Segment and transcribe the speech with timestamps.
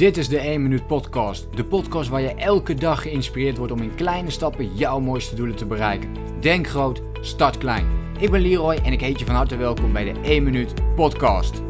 [0.00, 1.56] Dit is de 1 Minuut Podcast.
[1.56, 5.56] De podcast waar je elke dag geïnspireerd wordt om in kleine stappen jouw mooiste doelen
[5.56, 6.40] te bereiken.
[6.40, 8.14] Denk groot, start klein.
[8.18, 11.62] Ik ben Leroy en ik heet je van harte welkom bij de 1 Minuut Podcast.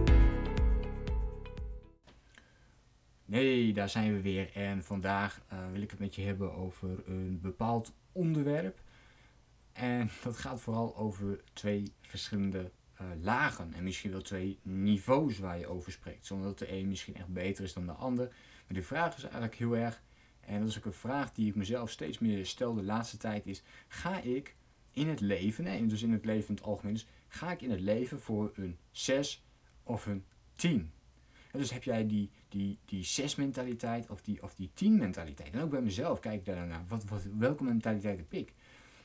[3.25, 4.51] Nee, daar zijn we weer.
[4.55, 8.81] En vandaag uh, wil ik het met je hebben over een bepaald onderwerp.
[9.73, 12.71] En dat gaat vooral over twee verschillende
[13.01, 16.27] uh, lagen en misschien wel twee niveaus waar je over spreekt.
[16.27, 18.27] Zonder dat de een misschien echt beter is dan de ander.
[18.67, 20.03] Maar de vraag is eigenlijk heel erg,
[20.41, 23.47] en dat is ook een vraag die ik mezelf steeds meer stel de laatste tijd,
[23.47, 24.57] is: ga ik
[24.91, 27.71] in het leven, en dus in het leven in het algemeen, dus ga ik in
[27.71, 29.45] het leven voor een 6
[29.83, 30.93] of een 10?
[31.53, 35.55] dus heb jij die, die, die 6 mentaliteit of die, of die 10 mentaliteit?
[35.55, 36.85] En ook bij mezelf kijk ik daar naar.
[36.89, 38.53] Wat, wat, welke mentaliteit heb ik?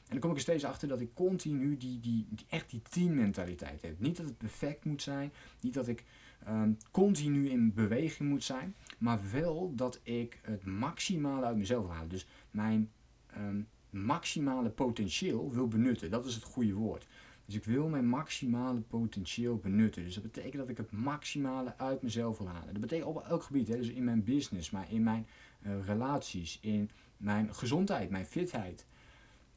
[0.05, 2.81] En dan kom ik er steeds achter dat ik continu die, die, die echt die
[2.89, 3.99] teammentaliteit heb.
[3.99, 5.31] Niet dat het perfect moet zijn,
[5.61, 6.03] niet dat ik
[6.45, 12.07] ehm, continu in beweging moet zijn, maar wel dat ik het maximale uit mezelf haal.
[12.07, 12.91] Dus mijn
[13.27, 16.11] ehm, maximale potentieel wil benutten.
[16.11, 17.07] Dat is het goede woord.
[17.45, 20.03] Dus ik wil mijn maximale potentieel benutten.
[20.03, 22.73] Dus dat betekent dat ik het maximale uit mezelf wil halen.
[22.73, 23.67] Dat betekent op elk gebied.
[23.67, 23.77] Hè?
[23.77, 25.27] Dus in mijn business, maar in mijn
[25.61, 28.85] uh, relaties, in mijn gezondheid, mijn fitheid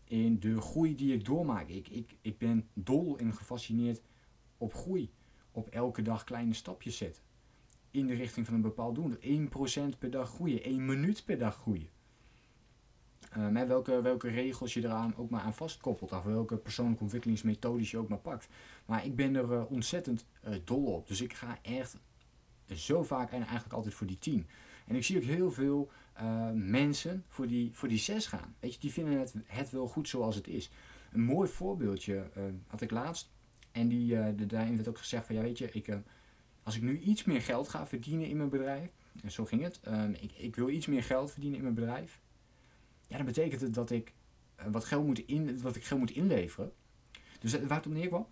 [0.09, 1.69] in de groei die ik doormaak.
[1.69, 4.03] Ik, ik, ik ben dol en gefascineerd
[4.59, 5.11] op groei.
[5.51, 7.23] Op elke dag kleine stapjes zetten.
[7.91, 9.17] In de richting van een bepaald doel.
[9.95, 10.63] 1% per dag groeien.
[10.63, 11.89] 1 minuut per dag groeien.
[13.51, 16.13] Met welke, welke regels je eraan ook maar aan vastkoppelt.
[16.13, 18.49] Of welke persoonlijke ontwikkelingsmethodes je ook maar pakt.
[18.87, 21.09] Maar ik ben er uh, ontzettend uh, dol op.
[21.09, 21.97] Dus ik ga echt
[22.75, 24.47] zo vaak en eigenlijk altijd voor die 10.
[24.87, 28.55] En ik zie ook heel veel uh, mensen voor die, voor die zes gaan.
[28.61, 30.71] Weet je, die vinden het, het wel goed zoals het is.
[31.13, 33.31] Een mooi voorbeeldje uh, had ik laatst.
[33.73, 35.99] En die, uh, de, daarin werd ook gezegd van ja weet je, ik,
[36.63, 38.91] als ik nu iets meer geld ga verdienen in mijn bedrijf.
[39.23, 39.81] En zo ging het.
[39.83, 42.21] Ehm, ik, ik wil iets meer geld verdienen in mijn bedrijf.
[43.07, 44.13] Ja, dan betekent het dat ik
[44.71, 46.73] wat, geld moet in, wat ik geld moet inleveren.
[47.41, 48.27] Dus waar het op neerkwam.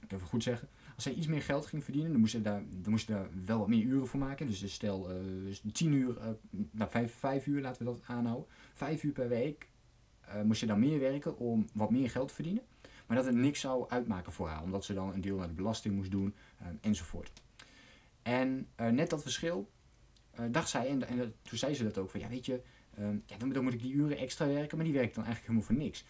[0.00, 2.62] Ik even goed zeggen als hij iets meer geld ging verdienen, dan moest hij daar,
[2.68, 4.46] dan moest hij daar wel wat meer uren voor maken.
[4.46, 6.26] Dus, dus stel eh, 10 uur, uh,
[6.70, 8.46] nou 5, 5 uur laten we dat aanhouden.
[8.74, 9.68] 5 uur per week
[10.28, 12.62] uh, moest je dan meer werken om wat meer geld te verdienen.
[13.06, 15.54] Maar dat het niks zou uitmaken voor haar, omdat ze dan een deel naar de
[15.54, 16.34] belasting moest doen
[16.80, 17.42] enzovoort.
[18.22, 19.70] En net dat verschil
[20.50, 22.60] dacht zij, en, en toen zei ze dat ook, van ja weet je,
[23.26, 25.76] ja, dan, dan, moet ik die uren extra werken, maar die werkt dan eigenlijk helemaal
[25.76, 26.04] voor niks.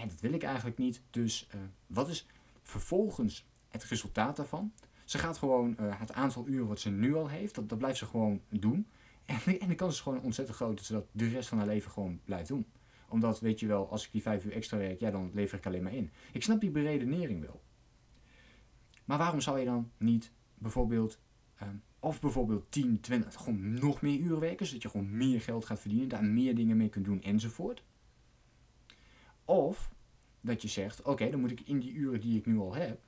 [0.00, 1.48] en dat wil ik eigenlijk niet, dus
[1.86, 2.26] wat is
[2.62, 4.72] vervolgens het resultaat daarvan.
[5.04, 7.98] Ze gaat gewoon uh, het aantal uren wat ze nu al heeft, dat, dat blijft
[7.98, 8.86] ze gewoon doen.
[9.24, 11.66] En, en de kans is gewoon ontzettend groot dat ze dat de rest van haar
[11.66, 12.66] leven gewoon blijft doen.
[13.08, 15.66] Omdat, weet je wel, als ik die vijf uur extra werk, ja, dan lever ik
[15.66, 16.10] alleen maar in.
[16.32, 17.62] Ik snap die beredenering wel.
[19.04, 21.18] Maar waarom zou je dan niet bijvoorbeeld,
[21.62, 25.64] um, of bijvoorbeeld 10, 20, gewoon nog meer uren werken, zodat je gewoon meer geld
[25.64, 27.82] gaat verdienen, daar meer dingen mee kunt doen enzovoort.
[29.44, 29.92] Of
[30.40, 33.00] dat je zegt, oké, dan moet ik in die uren die ik nu al heb,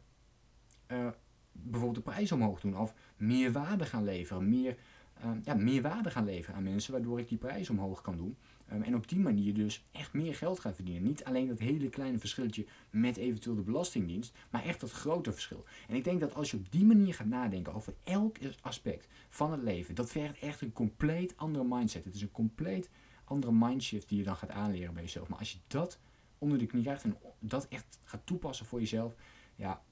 [0.88, 1.08] uh,
[1.52, 2.78] bijvoorbeeld de prijs omhoog doen.
[2.78, 4.48] Of meer waarde gaan leveren.
[4.48, 4.76] Meer,
[5.24, 8.36] uh, ja, meer waarde gaan leveren aan mensen, waardoor ik die prijs omhoog kan doen.
[8.72, 11.02] Um, en op die manier dus echt meer geld gaan verdienen.
[11.02, 15.64] Niet alleen dat hele kleine verschilletje met eventueel de belastingdienst, maar echt dat grote verschil.
[15.88, 19.52] En ik denk dat als je op die manier gaat nadenken over elk aspect van
[19.52, 22.04] het leven, dat vergt echt een compleet andere mindset.
[22.04, 22.90] Het is een compleet
[23.24, 25.28] andere mindshift die je dan gaat aanleren bij jezelf.
[25.28, 25.98] Maar als je dat
[26.38, 29.14] onder de knie krijgt en dat echt gaat toepassen voor jezelf,
[29.56, 29.82] ja,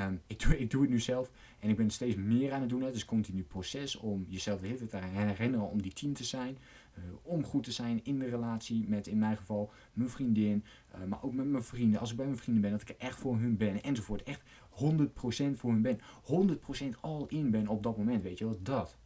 [0.00, 2.82] Um, ik, doe, het nu zelf en ik ben steeds meer aan het doen.
[2.82, 6.12] Het is een continu proces om jezelf de hele tijd te herinneren om die team
[6.12, 6.58] te zijn.
[6.98, 10.64] Uh, om goed te zijn in de relatie met, in mijn geval, mijn vriendin.
[10.94, 12.00] Uh, maar ook met mijn vrienden.
[12.00, 13.82] Als ik bij mijn vrienden ben, dat ik er echt voor hun ben.
[13.82, 14.22] Enzovoort.
[14.22, 14.40] Echt
[14.70, 16.00] 100% voor hun ben.
[16.00, 18.22] 100% all in ben op dat moment.
[18.22, 18.96] Weet je wel, dat.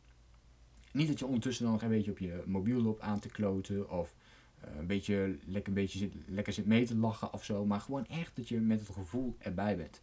[0.93, 3.91] Niet dat je ondertussen dan nog een beetje op je mobiel loopt aan te kloten.
[3.91, 4.15] Of
[4.65, 7.67] uh, een beetje, lekker, een beetje zit, lekker zit mee te lachen of zo.
[7.67, 10.00] Maar gewoon echt dat je met het gevoel erbij bent.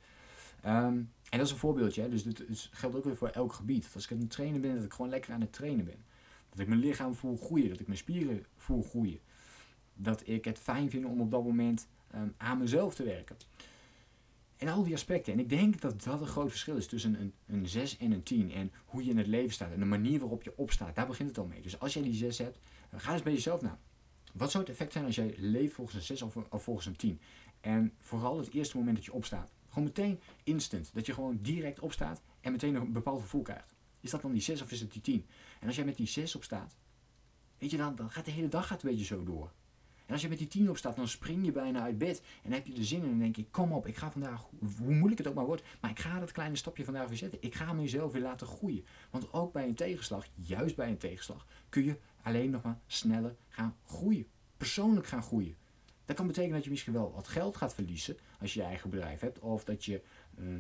[0.67, 2.09] Um, en dat is een voorbeeldje, hè?
[2.09, 3.83] dus dit geldt ook weer voor elk gebied.
[3.83, 6.05] Dat als ik aan het trainen ben, dat ik gewoon lekker aan het trainen ben.
[6.49, 9.19] Dat ik mijn lichaam voel groeien, dat ik mijn spieren voel groeien.
[9.93, 13.35] Dat ik het fijn vind om op dat moment um, aan mezelf te werken.
[14.58, 15.34] En al die aspecten.
[15.34, 18.23] En ik denk dat dat een groot verschil is tussen een, een 6 en een
[18.23, 18.52] 10.
[18.52, 19.72] En hoe je in het leven staat.
[19.72, 20.96] En de manier waarop je opstaat.
[20.96, 21.61] Daar begint het al mee.
[21.61, 22.59] Dus als jij die 6 hebt,
[22.96, 23.79] ga eens bij jezelf na.
[24.34, 26.96] Wat zou het effect zijn als jij leeft volgens een 6 of, of volgens een
[26.96, 27.20] 10?
[27.61, 29.52] En vooral het eerste moment dat je opstaat.
[29.78, 30.91] Gewoon meteen instant.
[30.94, 33.76] Dat je gewoon direct opstaat en meteen een bepaald gevoel krijgt.
[34.00, 35.26] Is dat dan die 6 of is het die 10?
[35.59, 36.76] En als jij met die 6 opstaat,
[37.58, 39.52] weet je dan, dan gaat de hele dag gaat een beetje zo door.
[40.06, 42.22] En als je met die 10 opstaat, dan spring je bijna uit bed.
[42.44, 43.12] En heb je er zin in.
[43.12, 45.91] En denk je, kom op, ik ga vandaag, hoe moeilijk het ook maar wordt, maar
[45.91, 47.41] ik ga dat kleine stapje vandaag weer zetten.
[47.41, 48.85] Ik ga mezelf weer laten groeien.
[49.09, 53.35] Want ook bij een tegenslag, juist bij een tegenslag, kun je alleen nog maar sneller
[53.50, 54.28] gaan groeien.
[54.58, 55.56] Persoonlijk gaan groeien.
[56.08, 58.90] Dat kan betekenen dat je misschien wel wat geld gaat verliezen als je je eigen
[58.90, 59.40] bedrijf hebt.
[59.40, 60.02] Of dat je
[60.40, 60.56] uh,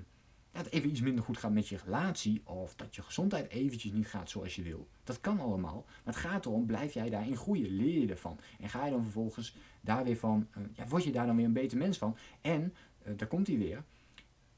[0.51, 2.41] dat even iets minder goed gaat met je relatie.
[2.43, 4.87] Of dat je gezondheid eventjes niet gaat zoals je wil.
[5.03, 5.85] Dat kan allemaal.
[5.85, 7.69] Maar het gaat erom, blijf jij daarin groeien?
[7.69, 8.39] Leer je ervan?
[8.59, 11.45] En ga je dan vervolgens daar weer van, uh, ja, word je daar dan weer
[11.45, 12.17] een beter mens van?
[12.41, 12.73] En,
[13.07, 13.83] uh, daar komt hij weer,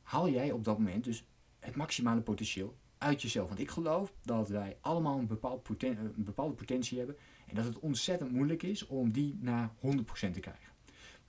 [0.02, 1.26] haal jij op dat moment dus
[1.60, 3.48] het maximale potentieel uit jezelf.
[3.48, 7.18] Want ik geloof dat wij allemaal een, bepaald een bepaalde potentie hebben.
[7.48, 10.70] En dat het ontzettend moeilijk is om die naar 100% te krijgen.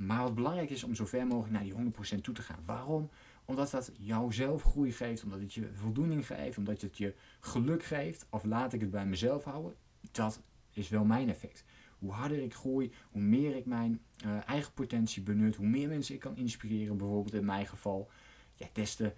[0.06, 2.62] Maar wat belangrijk is om zo ver mogelijk naar die 100% toe te gaan.
[2.64, 3.11] Waarom?
[3.44, 8.26] Omdat dat jouw zelfgroei geeft, omdat het je voldoening geeft, omdat het je geluk geeft.
[8.31, 9.75] Of laat ik het bij mezelf houden.
[10.12, 11.64] Dat is wel mijn effect.
[11.99, 16.14] Hoe harder ik groei, hoe meer ik mijn uh, eigen potentie benut, hoe meer mensen
[16.14, 18.11] ik kan inspireren, bijvoorbeeld in mijn geval,
[18.55, 19.12] ja, des te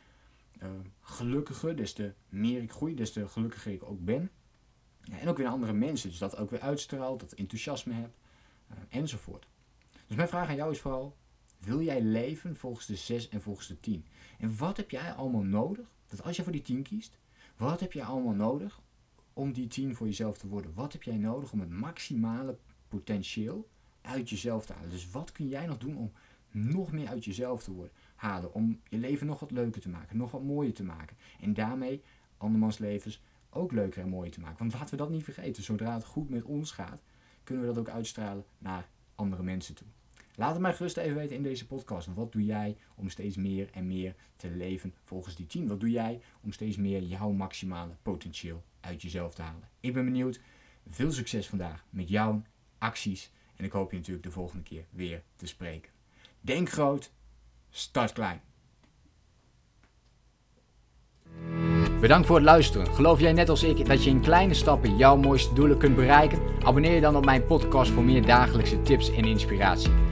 [0.63, 0.69] uh,
[1.01, 4.31] gelukkiger, des te meer ik groei, des te gelukkiger ik ook ben.
[5.03, 8.15] Ja, en ook weer andere mensen, dus dat ook weer uitstraalt, dat enthousiasme heb,
[8.71, 9.51] uh, enzovoort.
[10.13, 11.17] Dus mijn vraag aan jou is vooral,
[11.59, 14.07] wil jij leven volgens de 6 en volgens de 10?
[14.39, 17.19] En wat heb jij allemaal nodig, dat als je voor die 10 kiest,
[17.57, 18.81] wat heb jij allemaal nodig
[19.33, 20.75] om die 10 voor jezelf te worden?
[20.75, 23.69] Wat heb jij nodig om het maximale potentieel
[24.01, 24.91] uit jezelf te halen?
[24.91, 26.13] Dus wat kun jij nog doen om
[26.51, 28.55] nog meer uit jezelf te worden, halen?
[28.55, 31.17] Om je leven nog wat leuker te maken, nog wat mooier te maken.
[31.41, 32.03] En daarmee
[32.37, 34.59] andermans levens ook leuker en mooier te maken.
[34.59, 37.03] Want laten we dat niet vergeten, zodra het goed met ons gaat,
[37.45, 39.87] kunnen we dat ook uitstralen naar andere mensen toe.
[40.35, 42.09] Laat het mij gerust even weten in deze podcast.
[42.15, 45.69] Wat doe jij om steeds meer en meer te leven volgens die team?
[45.69, 49.69] Wat doe jij om steeds meer jouw maximale potentieel uit jezelf te halen?
[49.81, 50.41] Ik ben benieuwd.
[50.89, 52.43] Veel succes vandaag met jouw
[52.79, 53.31] acties.
[53.57, 55.91] En ik hoop je natuurlijk de volgende keer weer te spreken.
[56.41, 57.13] Denk groot,
[57.71, 58.41] start klein.
[62.01, 62.87] Bedankt voor het luisteren.
[62.87, 66.41] Geloof jij net als ik dat je in kleine stappen jouw mooiste doelen kunt bereiken?
[66.63, 70.12] Abonneer je dan op mijn podcast voor meer dagelijkse tips en inspiratie.